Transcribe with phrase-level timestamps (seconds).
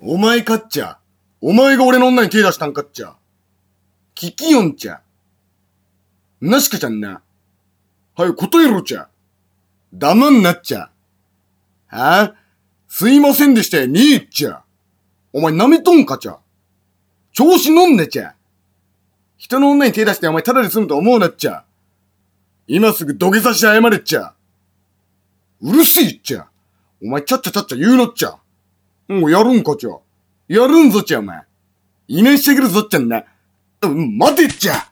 [0.00, 0.98] お前かっちゃ。
[1.40, 3.16] お前が俺の女に手出したんかっちゃ。
[4.14, 5.00] 聞きよんちゃ。
[6.40, 7.20] なしかちゃんな。
[8.14, 9.08] はい、答えろちゃ。
[9.92, 10.90] 黙んなっちゃ。
[11.88, 12.34] はあ？
[12.88, 14.62] すいませんでしたよ、ねえっちゃ。
[15.32, 16.38] お前舐めとんかちゃ。
[17.32, 18.34] 調子乗んねちゃ。
[19.36, 21.64] 人の女に手出してお前ただで済むと思うなっちゃ。
[22.66, 24.34] 今すぐ土下座して謝れっちゃ。
[25.60, 26.48] うるせえっちゃ。
[27.02, 28.38] お前ちゃっちゃちゃっちゃ言うのっちゃ。
[29.08, 29.90] もうやるんかちゃ。
[30.48, 31.42] やるんぞちゃ、お前。
[32.08, 33.24] いねしてくるぞっちゃんな。
[33.82, 34.87] うん、待てっちゃ。